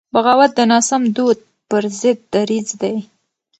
[0.13, 1.39] بغاوت د ناسم دود
[1.69, 2.95] پر ضد دریځ دی.